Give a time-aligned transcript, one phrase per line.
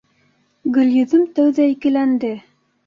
[0.79, 2.35] Гөлйөҙөм тәүҙә икеләнде: